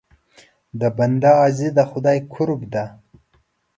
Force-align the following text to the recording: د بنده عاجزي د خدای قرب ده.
د 0.79 0.81
بنده 0.97 1.31
عاجزي 1.39 1.69
د 1.77 1.79
خدای 1.91 2.17
قرب 2.33 2.61
ده. 2.73 2.85